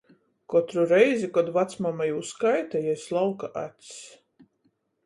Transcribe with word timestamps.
Kotru 0.53 0.85
reizi, 0.91 1.29
kod 1.35 1.51
vacmama 1.59 2.09
jū 2.09 2.25
skaita, 2.31 2.83
jei 2.89 2.97
slauka 3.05 3.53
acs. 3.67 3.95